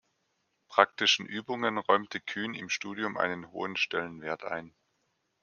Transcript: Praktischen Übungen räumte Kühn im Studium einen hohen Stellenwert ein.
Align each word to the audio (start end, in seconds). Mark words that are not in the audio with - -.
Praktischen 0.67 1.27
Übungen 1.27 1.77
räumte 1.77 2.19
Kühn 2.19 2.55
im 2.55 2.69
Studium 2.69 3.17
einen 3.19 3.51
hohen 3.51 3.75
Stellenwert 3.77 4.43
ein. 4.43 4.73